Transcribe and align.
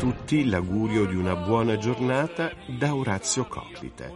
tutti 0.00 0.48
l'augurio 0.48 1.04
di 1.04 1.14
una 1.14 1.36
buona 1.36 1.76
giornata 1.76 2.50
da 2.66 2.94
Orazio 2.94 3.44
Copite. 3.44 4.10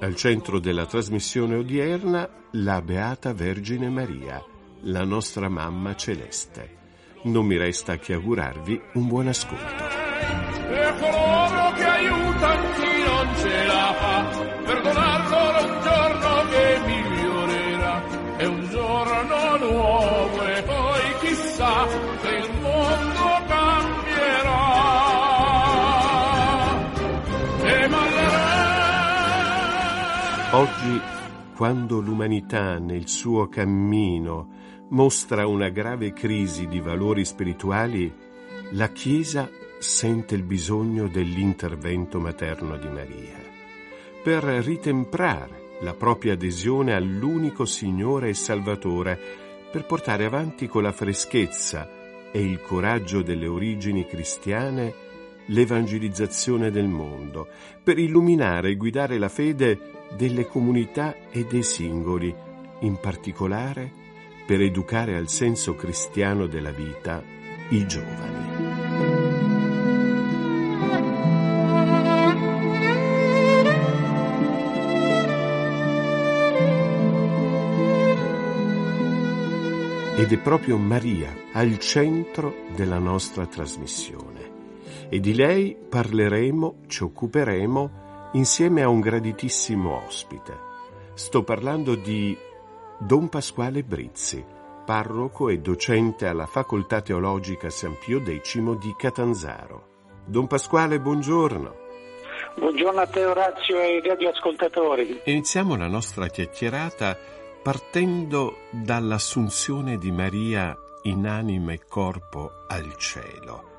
Al 0.00 0.14
centro 0.14 0.58
della 0.58 0.84
trasmissione 0.84 1.54
odierna 1.54 2.28
la 2.52 2.82
Beata 2.82 3.32
Vergine 3.32 3.88
Maria, 3.88 4.44
la 4.82 5.02
nostra 5.04 5.48
mamma 5.48 5.96
celeste. 5.96 6.76
Non 7.22 7.46
mi 7.46 7.56
resta 7.56 7.96
che 7.96 8.12
augurarvi 8.12 8.82
un 8.92 9.08
buon 9.08 9.28
ascolto. 9.28 9.84
E 10.68 10.94
coloro 11.00 11.72
che 11.72 11.84
aiutano 11.84 12.72
chi 12.74 13.02
non 13.06 13.36
ce 13.36 13.64
la 13.64 13.94
fa, 13.98 14.44
perdonarlo 14.62 15.38
un 15.64 15.80
giorno 15.82 16.48
che 16.50 16.80
migliorerà. 16.84 18.36
È 18.36 18.44
un 18.44 18.68
giorno 18.68 19.56
nuovo 19.56 20.46
e 20.46 20.62
poi 20.64 21.18
chissà 21.20 21.88
se 21.88 22.28
il 22.28 22.60
mondo 22.60 23.19
Oggi, 30.52 31.00
quando 31.54 32.00
l'umanità 32.00 32.78
nel 32.78 33.06
suo 33.06 33.48
cammino 33.48 34.48
mostra 34.88 35.46
una 35.46 35.68
grave 35.68 36.12
crisi 36.12 36.66
di 36.66 36.80
valori 36.80 37.24
spirituali, 37.24 38.12
la 38.72 38.88
Chiesa 38.88 39.48
sente 39.78 40.34
il 40.34 40.42
bisogno 40.42 41.06
dell'intervento 41.06 42.18
materno 42.18 42.76
di 42.78 42.88
Maria 42.88 43.38
per 44.24 44.42
ritemprare 44.42 45.76
la 45.82 45.94
propria 45.94 46.32
adesione 46.32 46.94
all'unico 46.94 47.64
Signore 47.64 48.30
e 48.30 48.34
Salvatore, 48.34 49.18
per 49.70 49.86
portare 49.86 50.24
avanti 50.24 50.66
con 50.66 50.82
la 50.82 50.92
freschezza 50.92 51.88
e 52.32 52.42
il 52.42 52.60
coraggio 52.60 53.22
delle 53.22 53.46
origini 53.46 54.04
cristiane 54.04 55.09
l'evangelizzazione 55.46 56.70
del 56.70 56.88
mondo, 56.88 57.48
per 57.82 57.98
illuminare 57.98 58.70
e 58.70 58.76
guidare 58.76 59.18
la 59.18 59.28
fede 59.28 60.06
delle 60.16 60.46
comunità 60.46 61.16
e 61.30 61.44
dei 61.44 61.62
singoli, 61.62 62.34
in 62.80 62.98
particolare 63.00 63.90
per 64.46 64.60
educare 64.60 65.16
al 65.16 65.28
senso 65.28 65.74
cristiano 65.74 66.46
della 66.46 66.72
vita 66.72 67.22
i 67.68 67.86
giovani. 67.86 68.88
Ed 80.16 80.32
è 80.32 80.38
proprio 80.38 80.76
Maria 80.76 81.34
al 81.52 81.78
centro 81.78 82.66
della 82.74 82.98
nostra 82.98 83.46
trasmissione. 83.46 84.39
E 85.12 85.18
di 85.18 85.34
lei 85.34 85.76
parleremo, 85.76 86.82
ci 86.86 87.02
occuperemo 87.02 88.30
insieme 88.34 88.82
a 88.82 88.88
un 88.88 89.00
graditissimo 89.00 90.04
ospite. 90.06 90.56
Sto 91.14 91.42
parlando 91.42 91.96
di 91.96 92.36
Don 92.96 93.28
Pasquale 93.28 93.82
Brizzi, 93.82 94.44
parroco 94.86 95.48
e 95.48 95.58
docente 95.58 96.28
alla 96.28 96.46
Facoltà 96.46 97.00
Teologica 97.00 97.70
San 97.70 97.96
Pio 97.98 98.22
X 98.24 98.60
di 98.78 98.94
Catanzaro. 98.96 99.88
Don 100.24 100.46
Pasquale, 100.46 101.00
buongiorno. 101.00 101.74
Buongiorno 102.56 103.00
a 103.00 103.06
te 103.06 103.24
Orazio 103.24 103.80
e 103.80 103.82
ai 103.82 104.00
radioascoltatori. 104.02 105.22
Iniziamo 105.24 105.74
la 105.74 105.88
nostra 105.88 106.28
chiacchierata 106.28 107.18
partendo 107.60 108.58
dall'assunzione 108.70 109.98
di 109.98 110.12
Maria 110.12 110.76
in 111.02 111.26
anima 111.26 111.72
e 111.72 111.80
corpo 111.88 112.52
al 112.68 112.94
cielo. 112.96 113.69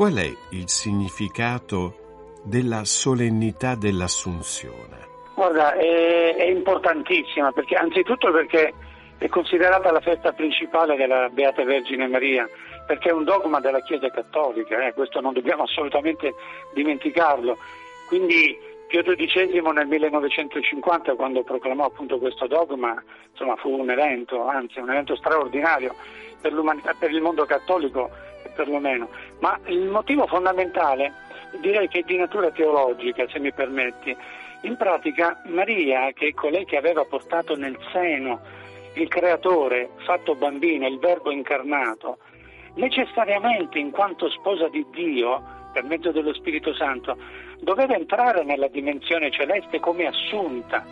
Qual 0.00 0.14
è 0.14 0.32
il 0.52 0.66
significato 0.70 2.40
della 2.42 2.86
solennità 2.86 3.74
dell'Assunzione? 3.74 4.96
Guarda, 5.34 5.74
è, 5.74 6.36
è 6.36 6.44
importantissima, 6.44 7.52
perché, 7.52 7.74
anzitutto 7.74 8.32
perché 8.32 8.72
è 9.18 9.28
considerata 9.28 9.92
la 9.92 10.00
festa 10.00 10.32
principale 10.32 10.96
della 10.96 11.28
Beata 11.28 11.62
Vergine 11.64 12.08
Maria, 12.08 12.48
perché 12.86 13.10
è 13.10 13.12
un 13.12 13.24
dogma 13.24 13.60
della 13.60 13.82
Chiesa 13.82 14.08
Cattolica, 14.08 14.86
eh, 14.86 14.94
questo 14.94 15.20
non 15.20 15.34
dobbiamo 15.34 15.64
assolutamente 15.64 16.32
dimenticarlo. 16.72 17.58
Quindi 18.08 18.56
Pio 18.88 19.02
XII 19.02 19.60
nel 19.74 19.86
1950, 19.86 21.14
quando 21.14 21.42
proclamò 21.42 21.84
appunto 21.84 22.18
questo 22.18 22.46
dogma, 22.46 23.04
insomma, 23.32 23.54
fu 23.56 23.78
un 23.78 23.90
evento, 23.90 24.46
anzi 24.46 24.78
un 24.78 24.88
evento 24.88 25.14
straordinario 25.14 25.94
per, 26.40 26.54
per 26.98 27.10
il 27.10 27.20
mondo 27.20 27.44
cattolico 27.44 28.08
perlomeno. 28.60 29.08
Ma 29.38 29.58
il 29.66 29.88
motivo 29.88 30.26
fondamentale 30.26 31.12
direi 31.60 31.88
che 31.88 32.00
è 32.00 32.02
di 32.02 32.16
natura 32.16 32.50
teologica, 32.50 33.26
se 33.28 33.38
mi 33.38 33.52
permetti. 33.52 34.14
In 34.62 34.76
pratica 34.76 35.40
Maria, 35.46 36.12
che 36.12 36.28
è 36.28 36.34
colei 36.34 36.66
che 36.66 36.76
aveva 36.76 37.04
portato 37.04 37.56
nel 37.56 37.78
seno 37.90 38.40
il 38.94 39.08
creatore 39.08 39.90
fatto 40.04 40.34
bambino, 40.34 40.86
il 40.86 40.98
verbo 40.98 41.30
incarnato, 41.30 42.18
necessariamente 42.74 43.78
in 43.78 43.90
quanto 43.90 44.28
sposa 44.28 44.68
di 44.68 44.84
Dio, 44.90 45.42
per 45.72 45.84
mezzo 45.84 46.10
dello 46.10 46.34
Spirito 46.34 46.74
Santo, 46.74 47.16
doveva 47.60 47.94
entrare 47.94 48.44
nella 48.44 48.68
dimensione 48.68 49.30
celeste 49.30 49.80
come 49.80 50.06
assunta. 50.06 50.84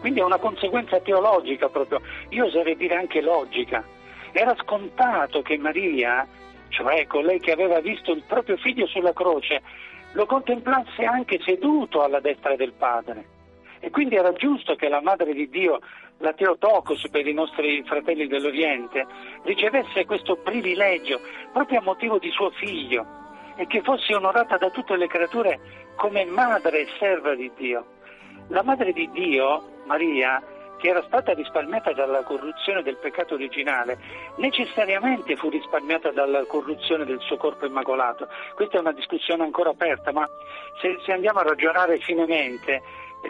Quindi 0.00 0.20
è 0.20 0.24
una 0.24 0.38
conseguenza 0.38 1.00
teologica 1.00 1.68
proprio, 1.68 2.00
io 2.30 2.46
oserei 2.46 2.76
dire 2.76 2.94
anche 2.96 3.20
logica. 3.20 3.84
Era 4.32 4.54
scontato 4.62 5.42
che 5.42 5.58
Maria 5.58 6.26
cioè 6.74 7.06
colei 7.06 7.38
che 7.38 7.52
aveva 7.52 7.80
visto 7.80 8.10
il 8.10 8.24
proprio 8.26 8.56
figlio 8.56 8.86
sulla 8.86 9.12
croce, 9.12 9.62
lo 10.12 10.26
contemplasse 10.26 11.04
anche 11.04 11.40
seduto 11.44 12.02
alla 12.02 12.20
destra 12.20 12.56
del 12.56 12.72
Padre. 12.72 13.32
E 13.78 13.90
quindi 13.90 14.16
era 14.16 14.32
giusto 14.32 14.74
che 14.74 14.88
la 14.88 15.00
Madre 15.00 15.32
di 15.34 15.48
Dio, 15.48 15.78
la 16.18 16.32
Teotocos 16.32 17.08
per 17.10 17.26
i 17.26 17.32
nostri 17.32 17.82
fratelli 17.84 18.26
dell'Oriente, 18.26 19.06
ricevesse 19.44 20.04
questo 20.04 20.36
privilegio 20.36 21.20
proprio 21.52 21.78
a 21.78 21.82
motivo 21.82 22.18
di 22.18 22.30
suo 22.30 22.50
figlio 22.50 23.06
e 23.56 23.66
che 23.66 23.82
fosse 23.82 24.14
onorata 24.14 24.56
da 24.56 24.70
tutte 24.70 24.96
le 24.96 25.06
creature 25.06 25.60
come 25.96 26.24
madre 26.24 26.80
e 26.80 26.88
serva 26.98 27.34
di 27.36 27.50
Dio. 27.56 27.86
La 28.48 28.64
Madre 28.64 28.92
di 28.92 29.08
Dio, 29.12 29.62
Maria, 29.84 30.42
che 30.84 30.90
era 30.90 31.02
stata 31.04 31.32
risparmiata 31.32 31.94
dalla 31.94 32.22
corruzione 32.24 32.82
del 32.82 32.98
peccato 32.98 33.32
originale, 33.32 33.96
necessariamente 34.36 35.34
fu 35.34 35.48
risparmiata 35.48 36.10
dalla 36.10 36.44
corruzione 36.44 37.06
del 37.06 37.20
suo 37.20 37.38
corpo 37.38 37.64
immacolato. 37.64 38.28
Questa 38.54 38.76
è 38.76 38.80
una 38.80 38.92
discussione 38.92 39.44
ancora 39.44 39.70
aperta, 39.70 40.12
ma 40.12 40.28
se, 40.82 40.98
se 41.06 41.12
andiamo 41.12 41.38
a 41.38 41.44
ragionare 41.44 41.96
finemente, 42.00 42.82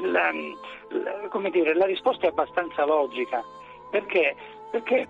la, 0.03 0.33
la, 0.33 1.49
dire, 1.51 1.75
la 1.75 1.87
risposta 1.87 2.27
è 2.27 2.31
abbastanza 2.31 2.85
logica. 2.85 3.41
Perché? 3.89 4.35
Perché 4.73 5.07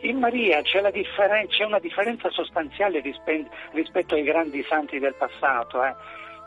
in 0.00 0.18
Maria 0.18 0.62
c'è, 0.62 0.80
differen- 0.90 1.48
c'è, 1.48 1.64
una 1.64 1.78
differenza 1.78 2.30
sostanziale 2.30 3.00
rispe- 3.00 3.50
rispetto 3.72 4.14
ai 4.14 4.22
grandi 4.22 4.62
santi 4.62 4.98
del 4.98 5.14
passato, 5.14 5.84
eh? 5.84 5.94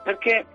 Perché 0.05 0.45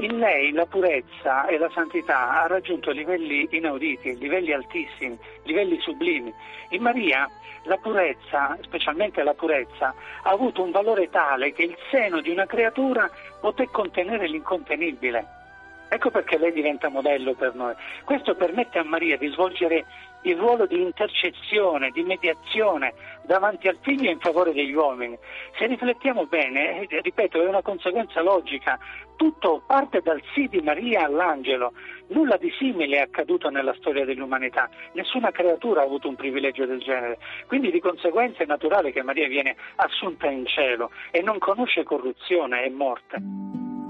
in 0.00 0.18
lei 0.18 0.52
la 0.52 0.66
purezza 0.66 1.46
e 1.46 1.56
la 1.56 1.70
santità 1.70 2.42
ha 2.42 2.46
raggiunto 2.46 2.90
livelli 2.90 3.48
inauditi, 3.52 4.18
livelli 4.18 4.52
altissimi, 4.52 5.18
livelli 5.44 5.80
sublimi. 5.80 6.32
In 6.70 6.82
Maria 6.82 7.26
la 7.62 7.78
purezza, 7.78 8.58
specialmente 8.60 9.22
la 9.22 9.32
purezza, 9.32 9.94
ha 10.22 10.30
avuto 10.30 10.62
un 10.62 10.72
valore 10.72 11.08
tale 11.08 11.52
che 11.52 11.62
il 11.62 11.76
seno 11.90 12.20
di 12.20 12.28
una 12.28 12.44
creatura 12.44 13.10
poté 13.40 13.68
contenere 13.70 14.28
l'incontenibile. 14.28 15.26
Ecco 15.88 16.10
perché 16.10 16.36
lei 16.36 16.52
diventa 16.52 16.90
modello 16.90 17.32
per 17.32 17.54
noi. 17.54 17.74
Questo 18.04 18.34
permette 18.34 18.78
a 18.78 18.84
Maria 18.84 19.16
di 19.16 19.28
svolgere 19.28 19.86
il 20.22 20.36
ruolo 20.36 20.66
di 20.66 20.80
intercessione, 20.80 21.90
di 21.90 22.02
mediazione 22.02 22.94
davanti 23.24 23.68
al 23.68 23.78
figlio 23.80 24.10
in 24.10 24.18
favore 24.18 24.52
degli 24.52 24.72
uomini. 24.72 25.16
Se 25.56 25.66
riflettiamo 25.66 26.26
bene, 26.26 26.86
eh, 26.88 27.00
ripeto, 27.00 27.42
è 27.42 27.46
una 27.46 27.62
conseguenza 27.62 28.22
logica, 28.22 28.78
tutto 29.16 29.62
parte 29.66 30.00
dal 30.00 30.22
sì 30.32 30.48
di 30.48 30.60
Maria 30.60 31.04
all'angelo, 31.04 31.72
nulla 32.08 32.36
di 32.36 32.50
simile 32.58 32.96
è 32.96 33.00
accaduto 33.00 33.50
nella 33.50 33.74
storia 33.74 34.04
dell'umanità, 34.04 34.70
nessuna 34.92 35.30
creatura 35.30 35.82
ha 35.82 35.84
avuto 35.84 36.08
un 36.08 36.14
privilegio 36.14 36.64
del 36.66 36.80
genere, 36.80 37.18
quindi 37.46 37.70
di 37.70 37.80
conseguenza 37.80 38.42
è 38.42 38.46
naturale 38.46 38.92
che 38.92 39.02
Maria 39.02 39.28
viene 39.28 39.56
assunta 39.76 40.28
in 40.28 40.46
cielo 40.46 40.90
e 41.10 41.20
non 41.20 41.38
conosce 41.38 41.82
corruzione 41.82 42.64
e 42.64 42.70
morte. 42.70 43.87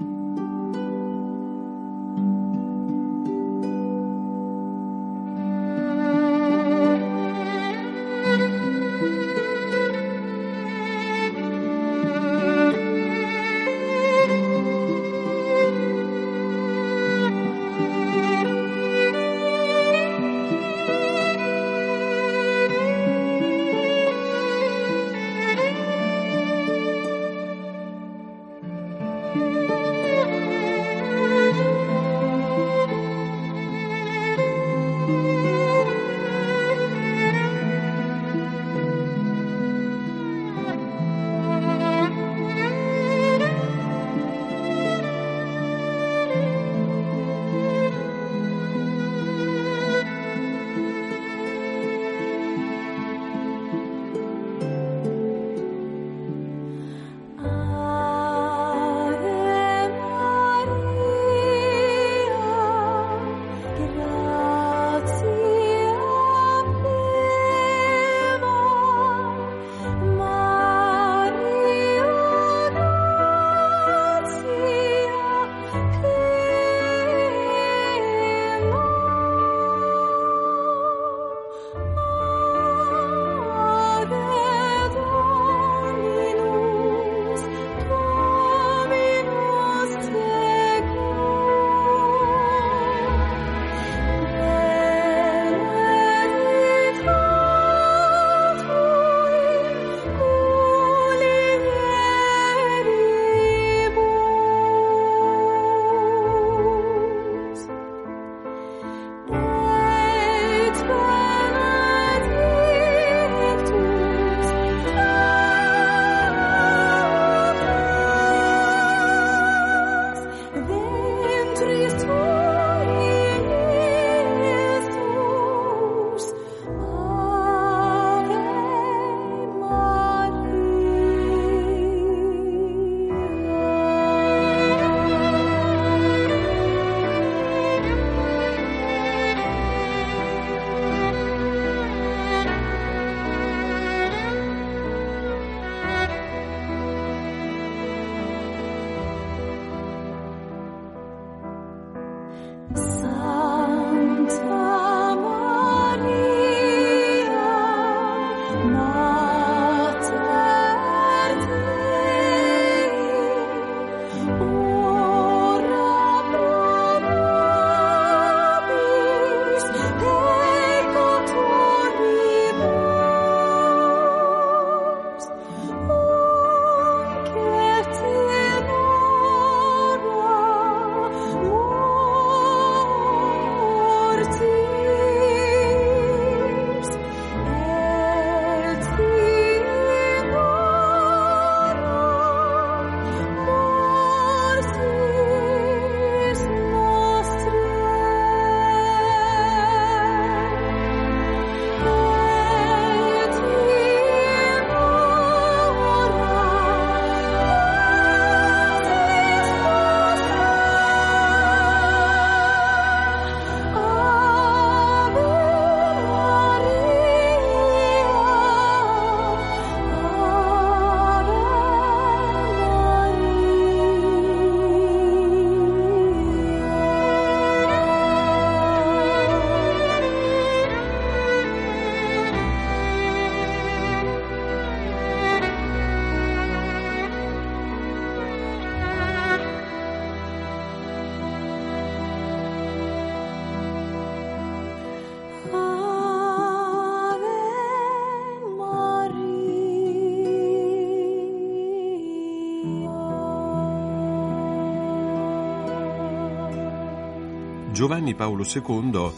Giovanni 257.79 258.13
Paolo 258.13 258.43
II 258.43 259.09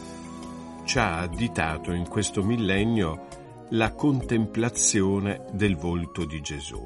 ci 0.84 0.96
ha 1.00 1.18
additato 1.18 1.90
in 1.90 2.06
questo 2.06 2.44
millennio 2.44 3.26
la 3.70 3.92
contemplazione 3.92 5.46
del 5.50 5.74
volto 5.74 6.24
di 6.24 6.40
Gesù, 6.40 6.78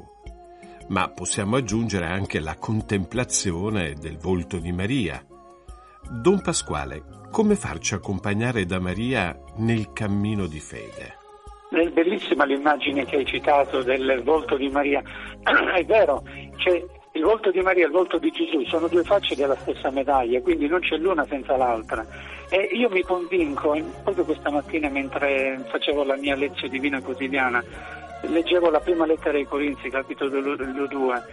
ma 0.87 1.07
possiamo 1.09 1.55
aggiungere 1.55 2.07
anche 2.07 2.39
la 2.39 2.55
contemplazione 2.55 3.93
del 3.93 4.17
volto 4.17 4.57
di 4.57 4.71
Maria. 4.71 5.23
Don 6.09 6.41
Pasquale, 6.41 7.03
come 7.29 7.53
farci 7.53 7.93
accompagnare 7.93 8.65
da 8.65 8.79
Maria 8.79 9.39
nel 9.57 9.93
cammino 9.93 10.47
di 10.47 10.59
fede? 10.59 11.15
È 11.69 11.89
bellissima 11.91 12.45
l'immagine 12.45 13.05
che 13.05 13.17
hai 13.17 13.25
citato 13.25 13.83
del 13.83 14.23
volto 14.23 14.57
di 14.57 14.69
Maria. 14.69 15.03
È 15.75 15.85
vero, 15.85 16.23
c'è 16.55 16.83
il 17.17 17.23
volto 17.23 17.49
di 17.49 17.61
Maria 17.61 17.83
e 17.83 17.87
il 17.87 17.91
volto 17.91 18.19
di 18.19 18.31
Gesù 18.31 18.63
sono 18.65 18.87
due 18.87 19.03
facce 19.03 19.35
della 19.35 19.55
stessa 19.55 19.89
medaglia, 19.89 20.39
quindi 20.41 20.67
non 20.67 20.79
c'è 20.79 20.97
l'una 20.97 21.25
senza 21.25 21.57
l'altra. 21.57 22.05
E 22.49 22.69
io 22.73 22.89
mi 22.89 23.01
convinco, 23.01 23.75
proprio 24.03 24.23
questa 24.23 24.51
mattina 24.51 24.87
mentre 24.89 25.59
facevo 25.67 26.03
la 26.03 26.15
mia 26.15 26.35
lezione 26.35 26.69
divina 26.69 27.01
quotidiana, 27.01 27.63
leggevo 28.21 28.69
la 28.69 28.79
prima 28.79 29.05
lettera 29.05 29.37
ai 29.37 29.45
Corinzi, 29.45 29.89
capitolo 29.89 30.55
2, 30.55 31.23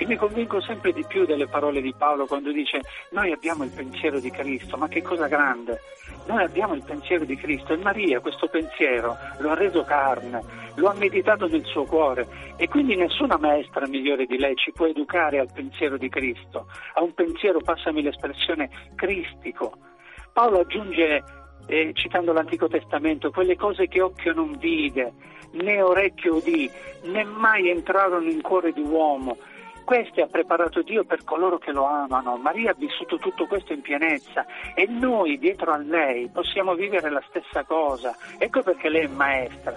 e 0.00 0.06
mi 0.06 0.16
convinco 0.16 0.62
sempre 0.62 0.94
di 0.94 1.04
più 1.06 1.26
delle 1.26 1.46
parole 1.46 1.82
di 1.82 1.92
Paolo 1.92 2.24
quando 2.24 2.50
dice 2.52 2.80
noi 3.10 3.32
abbiamo 3.32 3.64
il 3.64 3.70
pensiero 3.70 4.18
di 4.18 4.30
Cristo, 4.30 4.78
ma 4.78 4.88
che 4.88 5.02
cosa 5.02 5.26
grande! 5.26 5.78
Noi 6.26 6.42
abbiamo 6.42 6.72
il 6.72 6.82
pensiero 6.82 7.26
di 7.26 7.36
Cristo 7.36 7.74
e 7.74 7.76
Maria 7.76 8.18
questo 8.20 8.48
pensiero 8.48 9.14
lo 9.40 9.50
ha 9.50 9.54
reso 9.54 9.84
carne, 9.84 10.42
lo 10.76 10.88
ha 10.88 10.94
meditato 10.94 11.46
nel 11.48 11.66
suo 11.66 11.84
cuore 11.84 12.26
e 12.56 12.66
quindi 12.66 12.96
nessuna 12.96 13.36
maestra 13.36 13.86
migliore 13.86 14.24
di 14.24 14.38
lei 14.38 14.54
ci 14.54 14.72
può 14.72 14.86
educare 14.86 15.38
al 15.38 15.52
pensiero 15.52 15.98
di 15.98 16.08
Cristo, 16.08 16.66
a 16.94 17.02
un 17.02 17.12
pensiero, 17.12 17.60
passami 17.60 18.00
l'espressione, 18.00 18.70
cristico. 18.94 19.76
Paolo 20.32 20.60
aggiunge, 20.60 21.22
eh, 21.66 21.90
citando 21.92 22.32
l'Antico 22.32 22.68
Testamento, 22.68 23.30
quelle 23.30 23.56
cose 23.56 23.86
che 23.86 24.00
occhio 24.00 24.32
non 24.32 24.56
vide, 24.56 25.12
né 25.52 25.82
orecchio 25.82 26.36
udì, 26.36 26.70
né 27.04 27.22
mai 27.24 27.68
entrarono 27.68 28.30
in 28.30 28.40
cuore 28.40 28.72
di 28.72 28.80
uomo, 28.80 29.36
queste 29.84 30.22
ha 30.22 30.26
preparato 30.26 30.82
Dio 30.82 31.04
per 31.04 31.24
coloro 31.24 31.58
che 31.58 31.72
lo 31.72 31.84
amano. 31.84 32.36
Maria 32.36 32.70
ha 32.70 32.76
vissuto 32.76 33.18
tutto 33.18 33.46
questo 33.46 33.72
in 33.72 33.80
pienezza 33.80 34.44
e 34.74 34.86
noi 34.86 35.38
dietro 35.38 35.72
a 35.72 35.76
lei 35.76 36.28
possiamo 36.28 36.74
vivere 36.74 37.10
la 37.10 37.22
stessa 37.28 37.64
cosa. 37.64 38.16
Ecco 38.38 38.62
perché 38.62 38.88
lei 38.88 39.04
è 39.04 39.08
maestra. 39.08 39.76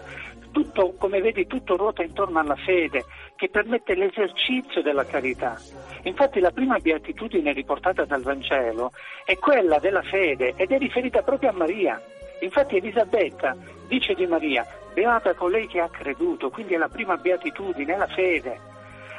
Tutto, 0.52 0.94
come 1.00 1.20
vedi, 1.20 1.48
tutto 1.48 1.76
ruota 1.76 2.04
intorno 2.04 2.40
alla 2.40 2.56
fede 2.56 3.06
che 3.36 3.50
permette 3.50 3.96
l'esercizio 3.96 4.82
della 4.82 5.06
carità. 5.06 5.58
Infatti 6.04 6.40
la 6.40 6.52
prima 6.52 6.78
beatitudine 6.78 7.52
riportata 7.54 8.06
dal 8.06 8.22
Vangelo 8.22 8.92
è 9.26 9.38
quella 9.38 9.80
della 9.80 10.04
fede 10.04 10.54
ed 10.56 10.72
è 10.72 10.78
riferita 10.78 11.24
proprio 11.24 11.50
a 11.50 11.54
Maria. 11.54 12.00
Infatti 12.42 12.78
Elisabetta 12.78 13.56
dice 13.88 14.14
di 14.14 14.28
Maria, 14.28 14.66
beata 14.94 15.34
colei 15.34 15.68
che 15.68 15.80
ha 15.80 15.90
creduto, 15.90 16.50
quindi 16.50 16.76
è 16.76 16.78
la 16.78 16.90
prima 16.90 17.18
beatitudine, 17.18 17.94
è 17.94 17.98
la 17.98 18.08
fede. 18.08 18.72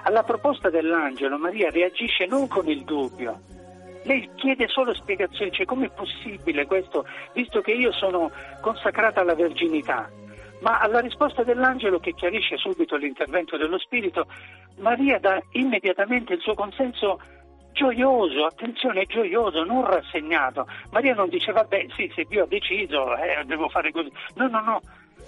Alla 0.04 0.22
proposta 0.22 0.70
dell'angelo 0.70 1.38
Maria 1.38 1.70
reagisce 1.70 2.26
non 2.26 2.46
con 2.46 2.68
il 2.68 2.84
dubbio, 2.84 3.40
lei 4.04 4.28
chiede 4.34 4.68
solo 4.68 4.94
spiegazioni, 4.94 5.50
cioè 5.50 5.64
com'è 5.64 5.88
possibile 5.90 6.66
questo, 6.66 7.06
visto 7.32 7.62
che 7.62 7.72
io 7.72 7.90
sono 7.92 8.30
consacrata 8.60 9.20
alla 9.20 9.34
verginità. 9.34 10.10
Ma 10.60 10.78
alla 10.78 11.00
risposta 11.00 11.42
dell'angelo 11.42 11.98
che 12.00 12.14
chiarisce 12.14 12.56
subito 12.56 12.96
l'intervento 12.96 13.56
dello 13.56 13.78
Spirito, 13.78 14.26
Maria 14.78 15.18
dà 15.18 15.42
immediatamente 15.52 16.34
il 16.34 16.40
suo 16.40 16.54
consenso 16.54 17.20
gioioso, 17.72 18.44
attenzione, 18.44 19.06
gioioso, 19.06 19.64
non 19.64 19.84
rassegnato. 19.84 20.66
Maria 20.90 21.14
non 21.14 21.28
dice 21.28 21.52
vabbè 21.52 21.86
sì, 21.96 22.10
se 22.14 22.24
Dio 22.24 22.44
ha 22.44 22.46
deciso, 22.46 23.16
eh, 23.16 23.42
devo 23.46 23.68
fare 23.68 23.90
così. 23.90 24.10
No, 24.34 24.48
no, 24.48 24.60
no, 24.60 24.80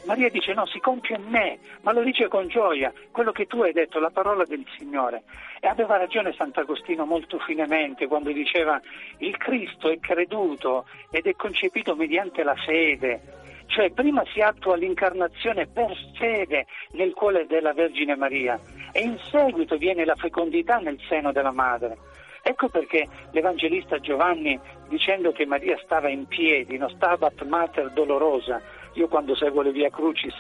Maria 0.06 0.30
dice 0.30 0.54
no, 0.54 0.66
si 0.66 0.78
compie 0.78 1.16
in 1.16 1.25
me, 1.25 1.58
ma 1.82 1.92
lo 1.92 2.02
dice 2.02 2.28
con 2.28 2.46
gioia, 2.46 2.92
quello 3.10 3.32
che 3.32 3.46
tu 3.46 3.62
hai 3.62 3.72
detto, 3.72 3.98
la 3.98 4.10
parola 4.10 4.44
del 4.44 4.64
Signore. 4.78 5.25
E 5.60 5.66
aveva 5.66 5.96
ragione 5.96 6.32
Sant'Agostino 6.32 7.04
molto 7.04 7.38
finemente 7.40 8.06
quando 8.06 8.30
diceva 8.30 8.80
il 9.18 9.36
Cristo 9.36 9.90
è 9.90 9.98
creduto 9.98 10.86
ed 11.10 11.26
è 11.26 11.34
concepito 11.34 11.96
mediante 11.96 12.44
la 12.44 12.54
fede, 12.54 13.20
cioè 13.66 13.90
prima 13.90 14.22
si 14.32 14.40
attua 14.40 14.76
l'incarnazione 14.76 15.66
per 15.66 15.92
fede 16.16 16.66
nel 16.92 17.12
cuore 17.12 17.46
della 17.46 17.72
Vergine 17.72 18.14
Maria 18.14 18.60
e 18.92 19.00
in 19.00 19.18
seguito 19.30 19.76
viene 19.76 20.04
la 20.04 20.14
fecondità 20.14 20.78
nel 20.78 21.00
seno 21.08 21.32
della 21.32 21.52
madre. 21.52 21.98
Ecco 22.42 22.68
perché 22.68 23.08
l'Evangelista 23.32 23.98
Giovanni, 23.98 24.56
dicendo 24.88 25.32
che 25.32 25.44
Maria 25.46 25.76
stava 25.82 26.08
in 26.08 26.26
piedi, 26.26 26.78
non 26.78 26.90
stabat 26.90 27.42
mater 27.42 27.90
dolorosa, 27.90 28.62
io 28.97 29.09
quando 29.09 29.35
seguo 29.35 29.62
le 29.62 29.73
Via 29.73 29.91
Crucis 29.91 30.35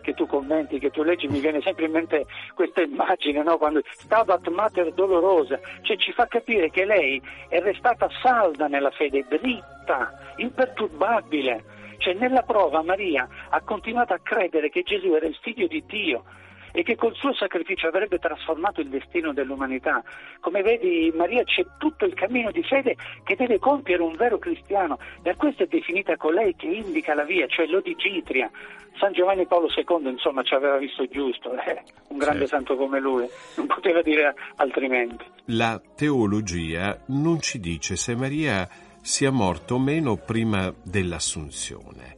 che 0.00 0.14
tu 0.14 0.26
commenti, 0.26 0.78
che 0.78 0.90
tu 0.90 1.02
leggi, 1.02 1.28
mi 1.28 1.40
viene 1.40 1.60
sempre 1.60 1.86
in 1.86 1.92
mente 1.92 2.26
questa 2.54 2.82
immagine, 2.82 3.42
no? 3.42 3.56
quando 3.58 3.82
Stabat 3.90 4.48
Mater 4.48 4.92
Dolorosa, 4.92 5.58
cioè 5.82 5.96
ci 5.96 6.12
fa 6.12 6.26
capire 6.26 6.70
che 6.70 6.84
lei 6.84 7.20
è 7.48 7.60
restata 7.60 8.08
salda 8.20 8.66
nella 8.66 8.90
fede, 8.90 9.24
dritta, 9.28 10.34
imperturbabile. 10.36 11.80
Cioè 11.98 12.14
nella 12.14 12.42
prova 12.42 12.82
Maria 12.82 13.28
ha 13.50 13.60
continuato 13.60 14.12
a 14.12 14.18
credere 14.20 14.70
che 14.70 14.82
Gesù 14.82 15.14
era 15.14 15.26
il 15.26 15.38
figlio 15.40 15.68
di 15.68 15.84
Dio 15.86 16.24
e 16.72 16.82
che 16.82 16.96
col 16.96 17.14
suo 17.14 17.32
sacrificio 17.34 17.86
avrebbe 17.86 18.18
trasformato 18.18 18.80
il 18.80 18.88
destino 18.88 19.32
dell'umanità. 19.32 20.02
Come 20.40 20.62
vedi 20.62 21.12
Maria 21.14 21.44
c'è 21.44 21.64
tutto 21.78 22.04
il 22.04 22.14
cammino 22.14 22.50
di 22.50 22.62
fede 22.62 22.96
che 23.24 23.36
deve 23.36 23.58
compiere 23.58 24.02
un 24.02 24.16
vero 24.16 24.38
cristiano, 24.38 24.98
per 25.22 25.36
questo 25.36 25.64
è 25.64 25.66
definita 25.66 26.16
colei 26.16 26.54
che 26.56 26.66
indica 26.66 27.14
la 27.14 27.24
via, 27.24 27.46
cioè 27.46 27.66
l'odigitria. 27.66 28.50
San 28.98 29.12
Giovanni 29.12 29.46
Paolo 29.46 29.68
II 29.74 30.10
insomma 30.10 30.42
ci 30.42 30.54
aveva 30.54 30.76
visto 30.76 31.06
giusto, 31.06 31.54
eh? 31.54 31.82
un 32.08 32.18
grande 32.18 32.46
certo. 32.46 32.56
santo 32.56 32.76
come 32.76 33.00
lui, 33.00 33.26
non 33.56 33.66
poteva 33.66 34.02
dire 34.02 34.34
altrimenti. 34.56 35.24
La 35.46 35.80
teologia 35.96 37.00
non 37.06 37.40
ci 37.40 37.58
dice 37.58 37.96
se 37.96 38.14
Maria 38.14 38.68
sia 39.00 39.30
morta 39.30 39.74
o 39.74 39.78
meno 39.78 40.16
prima 40.16 40.72
dell'assunzione. 40.82 42.16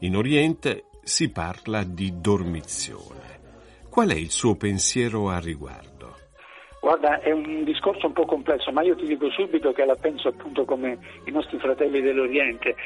In 0.00 0.16
Oriente 0.16 0.86
si 1.02 1.30
parla 1.30 1.82
di 1.82 2.20
dormizione. 2.20 3.26
Qual 3.96 4.10
è 4.10 4.14
il 4.14 4.30
suo 4.30 4.56
pensiero 4.56 5.30
a 5.30 5.38
riguardo? 5.38 6.16
Guarda, 6.82 7.18
è 7.20 7.30
un 7.30 7.64
discorso 7.64 8.08
un 8.08 8.12
po' 8.12 8.26
complesso, 8.26 8.70
ma 8.70 8.82
io 8.82 8.94
ti 8.94 9.06
dico 9.06 9.30
subito 9.30 9.72
che 9.72 9.86
la 9.86 9.94
penso 9.94 10.28
appunto 10.28 10.66
come 10.66 10.98
i 11.24 11.30
nostri 11.30 11.58
fratelli 11.58 12.02
dell'Oriente, 12.02 12.76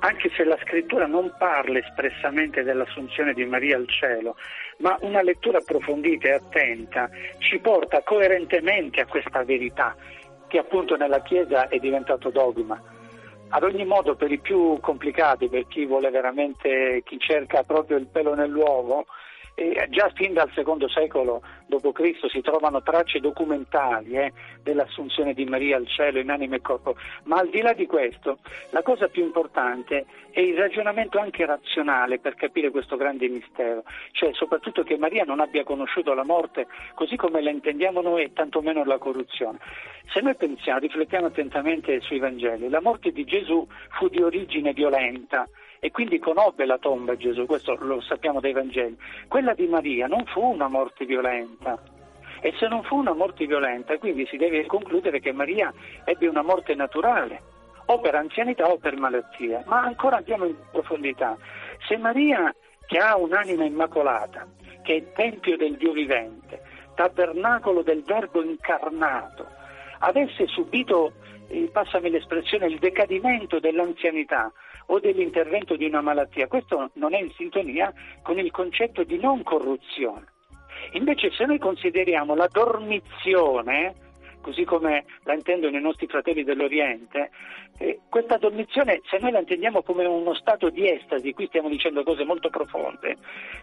anche 0.00 0.28
se 0.36 0.42
la 0.42 0.58
scrittura 0.64 1.06
non 1.06 1.32
parla 1.38 1.78
espressamente 1.78 2.64
dell'assunzione 2.64 3.32
di 3.32 3.44
Maria 3.44 3.76
al 3.76 3.86
cielo, 3.86 4.34
ma 4.78 4.98
una 5.02 5.22
lettura 5.22 5.58
approfondita 5.58 6.26
e 6.26 6.32
attenta 6.32 7.10
ci 7.38 7.60
porta 7.60 8.02
coerentemente 8.02 9.00
a 9.00 9.06
questa 9.06 9.44
verità 9.44 9.94
che 10.48 10.58
appunto 10.58 10.96
nella 10.96 11.22
Chiesa 11.22 11.68
è 11.68 11.78
diventato 11.78 12.30
dogma. 12.30 12.82
Ad 13.50 13.62
ogni 13.62 13.84
modo, 13.84 14.16
per 14.16 14.32
i 14.32 14.40
più 14.40 14.80
complicati, 14.80 15.48
per 15.48 15.68
chi 15.68 15.86
vuole 15.86 16.10
veramente, 16.10 17.02
chi 17.04 17.20
cerca 17.20 17.62
proprio 17.62 17.98
il 17.98 18.08
pelo 18.08 18.34
nell'uovo, 18.34 19.06
e 19.58 19.86
già 19.88 20.10
fin 20.14 20.34
dal 20.34 20.50
secondo 20.52 20.86
secolo 20.86 21.40
d.C. 21.64 22.28
si 22.28 22.42
trovano 22.42 22.82
tracce 22.82 23.20
documentali 23.20 24.12
eh, 24.12 24.32
dell'assunzione 24.62 25.32
di 25.32 25.46
Maria 25.46 25.78
al 25.78 25.88
cielo 25.88 26.18
in 26.18 26.28
anima 26.28 26.56
e 26.56 26.60
corpo, 26.60 26.94
ma 27.24 27.38
al 27.38 27.48
di 27.48 27.62
là 27.62 27.72
di 27.72 27.86
questo 27.86 28.38
la 28.70 28.82
cosa 28.82 29.08
più 29.08 29.24
importante 29.24 30.04
è 30.30 30.40
il 30.40 30.58
ragionamento 30.58 31.18
anche 31.18 31.46
razionale 31.46 32.18
per 32.18 32.34
capire 32.34 32.70
questo 32.70 32.96
grande 32.96 33.28
mistero, 33.28 33.84
cioè 34.12 34.34
soprattutto 34.34 34.82
che 34.82 34.98
Maria 34.98 35.24
non 35.24 35.40
abbia 35.40 35.64
conosciuto 35.64 36.12
la 36.12 36.24
morte 36.24 36.66
così 36.92 37.16
come 37.16 37.40
la 37.40 37.48
intendiamo 37.48 38.02
noi 38.02 38.24
e 38.24 38.32
tantomeno 38.34 38.84
la 38.84 38.98
corruzione. 38.98 39.58
Se 40.12 40.20
noi 40.20 40.34
pensiamo, 40.34 40.80
riflettiamo 40.80 41.26
attentamente 41.26 41.98
sui 42.02 42.18
Vangeli, 42.18 42.68
la 42.68 42.82
morte 42.82 43.10
di 43.10 43.24
Gesù 43.24 43.66
fu 43.98 44.08
di 44.08 44.20
origine 44.20 44.74
violenta, 44.74 45.48
e 45.80 45.90
quindi 45.90 46.18
conobbe 46.18 46.64
la 46.66 46.78
tomba 46.78 47.16
Gesù, 47.16 47.46
questo 47.46 47.76
lo 47.80 48.00
sappiamo 48.00 48.40
dai 48.40 48.52
Vangeli. 48.52 48.96
Quella 49.28 49.54
di 49.54 49.66
Maria 49.66 50.06
non 50.06 50.24
fu 50.26 50.40
una 50.40 50.68
morte 50.68 51.04
violenta. 51.04 51.80
E 52.40 52.52
se 52.58 52.68
non 52.68 52.82
fu 52.82 52.96
una 52.96 53.14
morte 53.14 53.46
violenta, 53.46 53.96
quindi 53.98 54.26
si 54.26 54.36
deve 54.36 54.66
concludere 54.66 55.20
che 55.20 55.32
Maria 55.32 55.72
ebbe 56.04 56.28
una 56.28 56.42
morte 56.42 56.74
naturale, 56.74 57.42
o 57.86 58.00
per 58.00 58.14
anzianità 58.14 58.66
o 58.66 58.78
per 58.78 58.96
malattia. 58.96 59.62
Ma 59.66 59.82
ancora 59.82 60.16
andiamo 60.16 60.44
in 60.44 60.56
profondità. 60.70 61.36
Se 61.86 61.96
Maria, 61.96 62.54
che 62.86 62.98
ha 62.98 63.16
un'anima 63.16 63.64
immacolata, 63.64 64.46
che 64.82 64.96
è 64.96 65.12
tempio 65.12 65.56
del 65.56 65.76
Dio 65.76 65.92
vivente, 65.92 66.62
tabernacolo 66.94 67.82
del 67.82 68.02
Verbo 68.02 68.42
incarnato, 68.42 69.46
avesse 70.00 70.46
subito, 70.46 71.12
eh, 71.48 71.68
passami 71.72 72.10
l'espressione, 72.10 72.66
il 72.66 72.78
decadimento 72.78 73.58
dell'anzianità, 73.58 74.52
o 74.86 75.00
dell'intervento 75.00 75.76
di 75.76 75.84
una 75.84 76.00
malattia. 76.00 76.46
Questo 76.46 76.90
non 76.94 77.14
è 77.14 77.20
in 77.20 77.30
sintonia 77.32 77.92
con 78.22 78.38
il 78.38 78.50
concetto 78.50 79.04
di 79.04 79.18
non 79.18 79.42
corruzione. 79.42 80.26
Invece 80.92 81.30
se 81.30 81.44
noi 81.44 81.58
consideriamo 81.58 82.34
la 82.34 82.48
dormizione, 82.50 83.94
così 84.40 84.64
come 84.64 85.04
la 85.24 85.34
intendono 85.34 85.76
i 85.76 85.80
nostri 85.80 86.06
fratelli 86.06 86.44
dell'Oriente, 86.44 87.30
eh, 87.78 88.00
questa 88.08 88.36
dormizione, 88.36 89.00
se 89.10 89.18
noi 89.18 89.32
la 89.32 89.40
intendiamo 89.40 89.82
come 89.82 90.04
uno 90.04 90.34
stato 90.34 90.70
di 90.70 90.88
estasi, 90.88 91.32
qui 91.32 91.46
stiamo 91.46 91.68
dicendo 91.68 92.04
cose 92.04 92.24
molto 92.24 92.48
profonde, 92.48 93.16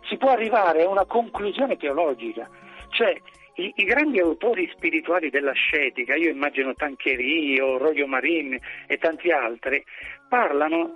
si 0.09 0.17
può 0.17 0.31
arrivare 0.31 0.83
a 0.83 0.89
una 0.89 1.05
conclusione 1.05 1.77
teologica, 1.77 2.49
cioè 2.89 3.15
I, 3.55 3.71
I, 3.75 3.83
grandi 3.85 4.19
autori 4.19 4.67
spirituali 4.75 5.29
dell'ascetica, 5.29 6.15
io 6.15 6.29
immagino 6.29 6.73
Tancheri 6.73 7.59
o 7.59 7.77
Roglio 7.77 8.07
Marin 8.07 8.57
e 8.87 8.97
tanti 8.97 9.29
altri, 9.29 9.83
parlano 10.27 10.93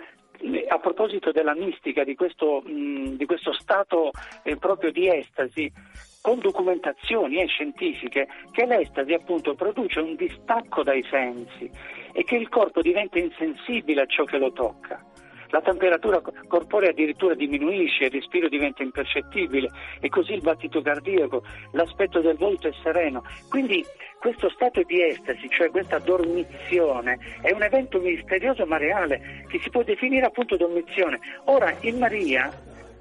a 0.67 0.79
proposito 0.79 1.31
della 1.31 1.55
mistica, 1.55 2.03
di 2.03 2.15
questo, 2.15 2.61
mh, 2.61 3.15
di 3.15 3.25
questo 3.25 3.53
stato 3.53 4.11
eh, 4.43 4.57
proprio 4.57 4.91
di 4.91 5.09
estasi, 5.09 5.71
con 6.21 6.39
documentazioni 6.39 7.41
eh, 7.41 7.47
scientifiche, 7.47 8.27
che 8.51 8.65
l'estasi 8.65 9.13
appunto 9.13 9.55
produce 9.55 9.99
un 9.99 10.15
distacco 10.15 10.83
dai 10.83 11.03
sensi 11.09 11.69
e 12.13 12.23
che 12.23 12.35
il 12.35 12.49
corpo 12.49 12.81
diventa 12.81 13.19
insensibile 13.19 14.01
a 14.01 14.05
ciò 14.05 14.23
che 14.23 14.37
lo 14.37 14.51
tocca 14.51 15.03
la 15.49 15.61
temperatura 15.61 16.21
corporea 16.47 16.89
addirittura 16.89 17.33
diminuisce, 17.33 18.05
il 18.05 18.11
respiro 18.11 18.49
diventa 18.49 18.83
impercettibile 18.83 19.69
e 19.99 20.09
così 20.09 20.33
il 20.33 20.41
battito 20.41 20.81
cardiaco, 20.81 21.43
l'aspetto 21.71 22.19
del 22.19 22.35
volto 22.35 22.67
è 22.67 22.71
sereno. 22.83 23.23
Quindi 23.49 23.83
questo 24.19 24.49
stato 24.49 24.81
di 24.83 25.01
estasi, 25.01 25.49
cioè 25.49 25.69
questa 25.69 25.99
dormizione, 25.99 27.17
è 27.41 27.51
un 27.51 27.63
evento 27.63 27.99
misterioso 27.99 28.65
ma 28.65 28.77
reale 28.77 29.45
che 29.47 29.59
si 29.59 29.69
può 29.69 29.83
definire 29.83 30.25
appunto 30.25 30.57
dormizione. 30.57 31.19
Ora, 31.45 31.75
in 31.81 31.97
Maria 31.97 32.51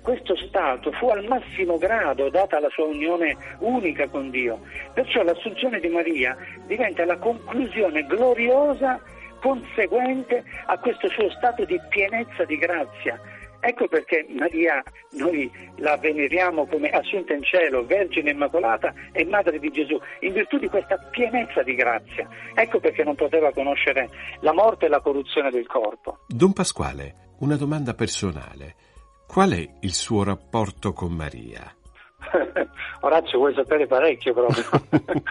questo 0.07 0.37
stato 0.37 0.93
fu 0.93 1.09
al 1.09 1.25
massimo 1.27 1.79
grado 1.79 2.31
data 2.31 2.61
la 2.61 2.69
sua 2.71 2.85
unione 2.85 3.37
unica 3.59 4.07
con 4.07 4.31
Dio. 4.31 4.61
Perciò 4.95 5.25
l'assunzione 5.25 5.81
di 5.81 5.89
Maria 5.89 6.37
diventa 6.67 7.05
la 7.05 7.17
conclusione 7.17 8.07
gloriosa 8.07 9.01
conseguente 9.41 10.45
a 10.67 10.79
questo 10.79 11.09
suo 11.09 11.29
stato 11.31 11.65
di 11.65 11.81
pienezza 11.89 12.45
di 12.45 12.57
grazia. 12.57 13.21
Ecco 13.61 13.89
perché 13.89 14.27
Maria 14.29 14.83
noi 15.13 15.51
la 15.77 15.97
veneriamo 15.97 16.67
come 16.67 16.89
assunta 16.89 17.35
in 17.35 17.43
cielo, 17.43 17.85
Vergine 17.85 18.31
Immacolata 18.31 18.93
e 19.13 19.25
Madre 19.25 19.59
di 19.59 19.71
Gesù, 19.71 19.99
in 20.21 20.33
virtù 20.33 20.59
di 20.59 20.69
questa 20.69 20.97
pienezza 21.11 21.63
di 21.63 21.75
grazia. 21.75 22.29
Ecco 22.55 22.81
perché 22.81 23.03
non 23.03 23.15
poteva 23.15 23.53
conoscere 23.53 24.09
la 24.41 24.53
morte 24.53 24.87
e 24.87 24.89
la 24.89 25.01
corruzione 25.01 25.51
del 25.51 25.67
corpo. 25.67 26.19
Don 26.27 26.53
Pasquale, 26.53 27.35
una 27.39 27.57
domanda 27.57 27.95
personale. 27.95 28.75
Qual 29.27 29.51
è 29.53 29.69
il 29.81 29.93
suo 29.93 30.23
rapporto 30.23 30.93
con 30.93 31.13
Maria? 31.13 31.75
Orazio, 33.01 33.39
vuoi 33.39 33.55
sapere 33.55 33.87
parecchio 33.87 34.33
proprio. 34.33 34.65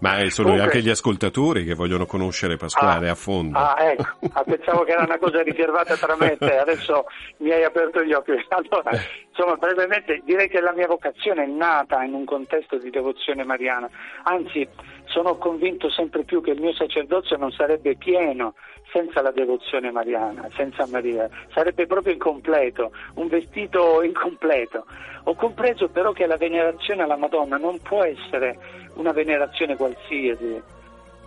Ma 0.00 0.18
sono 0.28 0.48
Comunque... 0.48 0.60
anche 0.60 0.80
gli 0.80 0.90
ascoltatori 0.90 1.64
che 1.64 1.74
vogliono 1.74 2.06
conoscere 2.06 2.56
Pasquale 2.56 3.08
ah, 3.08 3.12
a 3.12 3.14
fondo. 3.14 3.58
Ah, 3.58 3.76
ecco, 3.78 4.28
ah, 4.32 4.42
pensavo 4.42 4.84
che 4.84 4.92
era 4.92 5.04
una 5.04 5.18
cosa 5.18 5.42
riservata 5.42 5.96
tra 5.96 6.16
me 6.16 6.32
e 6.32 6.36
te, 6.36 6.58
adesso 6.58 7.06
mi 7.38 7.50
hai 7.50 7.64
aperto 7.64 8.02
gli 8.02 8.12
occhi. 8.12 8.32
Allora, 8.54 8.90
insomma, 9.28 9.56
brevemente 9.56 10.22
direi 10.24 10.48
che 10.48 10.60
la 10.60 10.72
mia 10.72 10.86
vocazione 10.86 11.44
è 11.44 11.46
nata 11.46 12.02
in 12.02 12.14
un 12.14 12.24
contesto 12.24 12.78
di 12.78 12.90
devozione 12.90 13.44
mariana, 13.44 13.88
anzi 14.22 14.66
sono 15.14 15.36
convinto 15.36 15.88
sempre 15.90 16.24
più 16.24 16.42
che 16.42 16.50
il 16.50 16.60
mio 16.60 16.74
sacerdozio 16.74 17.36
non 17.36 17.52
sarebbe 17.52 17.94
pieno 17.94 18.54
senza 18.92 19.22
la 19.22 19.30
devozione 19.30 19.92
mariana, 19.92 20.48
senza 20.56 20.88
Maria, 20.88 21.28
sarebbe 21.52 21.86
proprio 21.86 22.14
incompleto, 22.14 22.90
un 23.14 23.28
vestito 23.28 24.02
incompleto. 24.02 24.84
Ho 25.22 25.34
compreso 25.36 25.88
però 25.88 26.10
che 26.10 26.26
la 26.26 26.36
venerazione 26.36 27.02
alla 27.02 27.16
Madonna 27.16 27.58
non 27.58 27.78
può 27.80 28.02
essere 28.02 28.58
una 28.94 29.12
venerazione 29.12 29.76
qualsiasi, 29.76 30.60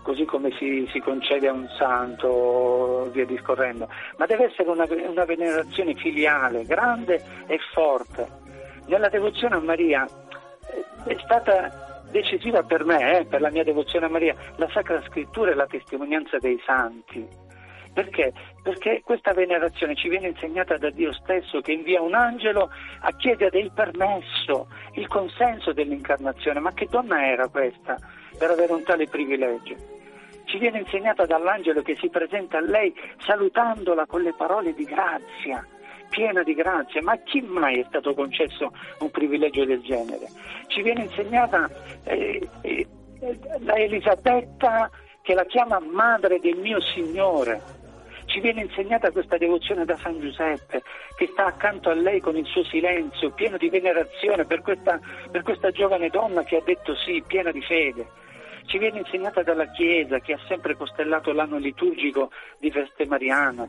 così 0.01 0.25
come 0.25 0.51
si, 0.57 0.85
si 0.91 0.99
concede 0.99 1.47
a 1.47 1.53
un 1.53 1.69
santo, 1.77 3.09
via 3.13 3.25
discorrendo, 3.25 3.87
ma 4.17 4.25
deve 4.25 4.51
essere 4.51 4.69
una, 4.69 4.85
una 4.89 5.23
venerazione 5.23 5.95
filiale, 5.95 6.65
grande 6.65 7.23
e 7.47 7.57
forte. 7.71 8.27
Nella 8.87 9.07
devozione 9.07 9.55
a 9.55 9.59
Maria 9.59 10.05
eh, 10.05 11.13
è 11.13 11.17
stata 11.23 11.86
decisiva 12.11 12.63
per 12.63 12.85
me, 12.85 13.19
eh, 13.19 13.25
per 13.25 13.41
la 13.41 13.49
mia 13.49 13.63
devozione 13.63 14.05
a 14.05 14.09
Maria, 14.09 14.35
la 14.57 14.69
Sacra 14.71 15.01
Scrittura 15.03 15.51
e 15.51 15.55
la 15.55 15.67
testimonianza 15.67 16.37
dei 16.37 16.59
santi. 16.65 17.45
Perché? 17.97 18.31
Perché 18.61 19.01
questa 19.03 19.33
venerazione 19.33 19.95
ci 19.95 20.07
viene 20.07 20.27
insegnata 20.27 20.77
da 20.77 20.91
Dio 20.91 21.11
stesso 21.13 21.61
che 21.61 21.71
invia 21.71 21.99
un 21.99 22.13
angelo 22.13 22.69
a 22.99 23.11
chiedere 23.15 23.57
il 23.57 23.71
permesso, 23.73 24.67
il 24.93 25.07
consenso 25.07 25.73
dell'incarnazione. 25.73 26.59
Ma 26.59 26.73
che 26.73 26.85
donna 26.87 27.25
era 27.25 27.47
questa 27.47 27.97
per 28.37 28.51
avere 28.51 28.73
un 28.73 28.83
tale 28.83 29.07
privilegio? 29.07 29.75
Ci 30.45 30.59
viene 30.59 30.77
insegnata 30.77 31.25
dall'angelo 31.25 31.81
che 31.81 31.95
si 31.95 32.07
presenta 32.09 32.59
a 32.59 32.61
lei 32.61 32.93
salutandola 33.17 34.05
con 34.05 34.21
le 34.21 34.33
parole 34.37 34.75
di 34.75 34.83
grazia, 34.83 35.65
piena 36.09 36.43
di 36.43 36.53
grazia. 36.53 37.01
Ma 37.01 37.13
a 37.13 37.19
chi 37.23 37.41
mai 37.41 37.79
è 37.79 37.85
stato 37.87 38.13
concesso 38.13 38.71
un 38.99 39.11
privilegio 39.11 39.65
del 39.65 39.81
genere? 39.81 40.27
Ci 40.67 40.81
viene 40.81 41.03
insegnata 41.03 41.69
eh, 42.03 42.47
eh, 42.61 42.87
da 43.59 43.75
Elisabetta 43.75 44.89
che 45.21 45.33
la 45.33 45.45
chiama 45.45 45.79
madre 45.79 46.39
del 46.39 46.57
mio 46.57 46.79
Signore 46.79 47.61
ci 48.27 48.39
viene 48.41 48.61
insegnata 48.61 49.11
questa 49.11 49.37
devozione 49.37 49.85
da 49.85 49.95
San 49.97 50.19
Giuseppe, 50.19 50.83
che 51.15 51.29
sta 51.31 51.45
accanto 51.45 51.89
a 51.89 51.93
lei 51.93 52.19
con 52.19 52.35
il 52.35 52.45
suo 52.45 52.63
silenzio, 52.65 53.31
pieno 53.31 53.57
di 53.57 53.69
venerazione 53.69 54.45
per 54.45 54.61
questa, 54.61 54.99
per 55.31 55.43
questa 55.43 55.71
giovane 55.71 56.09
donna 56.09 56.43
che 56.43 56.57
ha 56.57 56.61
detto 56.63 56.93
sì, 56.95 57.23
piena 57.25 57.51
di 57.51 57.61
fede. 57.61 58.05
Ci 58.65 58.77
viene 58.79 58.99
insegnata 58.99 59.43
dalla 59.43 59.69
Chiesa, 59.71 60.19
che 60.19 60.33
ha 60.33 60.39
sempre 60.47 60.75
costellato 60.75 61.31
l'anno 61.31 61.57
liturgico 61.57 62.31
di 62.59 62.69
feste 62.69 63.05
mariana 63.05 63.67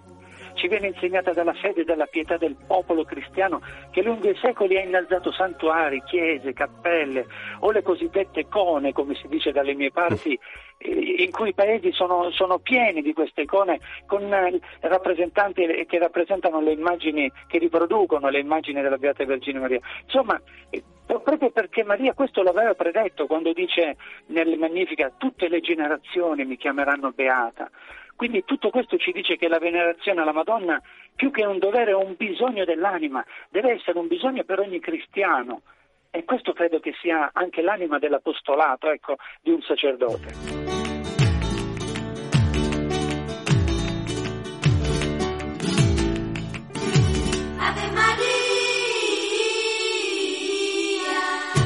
ci 0.58 0.68
viene 0.68 0.88
insegnata 0.88 1.32
dalla 1.32 1.54
fede 1.54 1.82
e 1.82 1.84
dalla 1.84 2.06
pietà 2.06 2.36
del 2.36 2.56
popolo 2.66 3.04
cristiano 3.04 3.60
che 3.90 4.02
lungo 4.02 4.28
i 4.28 4.36
secoli 4.36 4.76
ha 4.76 4.82
innalzato 4.82 5.32
santuari, 5.32 6.02
chiese, 6.04 6.52
cappelle 6.52 7.26
o 7.60 7.70
le 7.70 7.82
cosiddette 7.82 8.48
cone, 8.48 8.92
come 8.92 9.14
si 9.14 9.28
dice 9.28 9.52
dalle 9.52 9.74
mie 9.74 9.92
parti, 9.92 10.38
in 10.80 11.30
cui 11.30 11.50
i 11.50 11.54
paesi 11.54 11.92
sono, 11.92 12.30
sono, 12.30 12.58
pieni 12.58 13.02
di 13.02 13.12
queste 13.12 13.42
icone 13.42 13.80
con 14.06 14.32
eh, 14.32 14.60
rappresentanti 14.80 15.86
che 15.86 15.98
rappresentano 15.98 16.60
le 16.60 16.72
immagini, 16.72 17.30
che 17.46 17.58
riproducono 17.58 18.28
le 18.28 18.40
immagini 18.40 18.80
della 18.80 18.98
Beata 18.98 19.24
Vergine 19.24 19.60
Maria. 19.60 19.80
Insomma, 20.04 20.40
eh, 20.70 20.82
proprio 21.06 21.50
perché 21.50 21.84
Maria 21.84 22.14
questo 22.14 22.42
l'aveva 22.42 22.74
predetto 22.74 23.26
quando 23.26 23.52
dice 23.52 23.96
nelle 24.26 24.56
Magnifica 24.56 25.12
tutte 25.16 25.48
le 25.48 25.60
generazioni 25.60 26.44
mi 26.44 26.56
chiameranno 26.56 27.12
Beata. 27.12 27.70
Quindi 28.18 28.44
tutto 28.44 28.70
questo 28.70 28.96
ci 28.96 29.12
dice 29.12 29.36
che 29.36 29.46
la 29.46 29.60
venerazione 29.60 30.22
alla 30.22 30.32
Madonna, 30.32 30.82
più 31.14 31.30
che 31.30 31.46
un 31.46 31.60
dovere, 31.60 31.92
è 31.92 31.94
un 31.94 32.16
bisogno 32.16 32.64
dell'anima, 32.64 33.24
deve 33.48 33.74
essere 33.74 33.96
un 33.96 34.08
bisogno 34.08 34.42
per 34.42 34.58
ogni 34.58 34.80
cristiano. 34.80 35.62
E 36.10 36.24
questo 36.24 36.52
credo 36.52 36.80
che 36.80 36.96
sia 37.00 37.30
anche 37.32 37.62
l'anima 37.62 38.00
dell'apostolato 38.00 38.90
ecco, 38.90 39.18
di 39.40 39.52
un 39.52 39.62
sacerdote. 39.62 40.77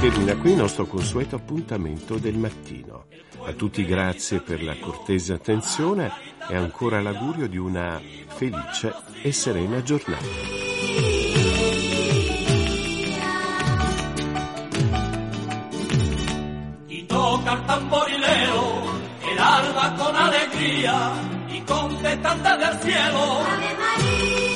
Termina 0.03 0.37
qui 0.37 0.51
il 0.51 0.57
nostro 0.57 0.85
consueto 0.87 1.37
appuntamento 1.37 2.19
del 2.19 2.37
mattino. 2.37 3.05
A 3.45 3.53
tutti 3.53 3.85
grazie 3.85 4.41
per 4.41 4.61
la 4.61 4.77
cortese 4.77 5.33
attenzione 5.33 6.11
e 6.51 6.57
ancora 6.57 7.01
l'augurio 7.01 7.47
di 7.47 7.57
una 7.57 8.01
felice 8.27 8.93
e 9.23 9.31
serena 9.31 9.81
giornata. 9.81 10.27
toca 17.07 17.63
tamborilero, 17.65 18.83
el 19.31 19.39
alba 19.39 19.95
con 19.99 20.17
alegría 20.17 21.13
y 21.49 21.61
con 21.61 21.97
tanta 22.21 22.57
del 22.57 22.81
cielo. 22.81 23.21
Ave 23.47 23.77
María. 23.79 24.52